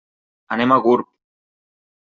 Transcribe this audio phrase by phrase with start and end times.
[0.55, 1.13] Anem a Gurb.